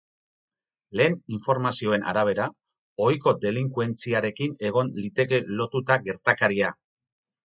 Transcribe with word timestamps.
Lehen 0.99 1.17
informazioen 1.35 2.07
arabera, 2.13 2.47
ohiko 3.07 3.33
delinkuentziarekin 3.43 4.55
egon 4.71 4.89
liteke 5.05 5.41
lotuta 5.61 5.99
gertakaria. 6.09 6.73